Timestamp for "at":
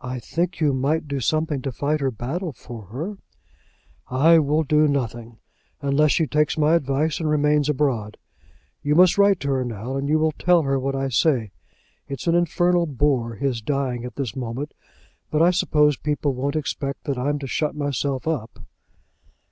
14.04-14.14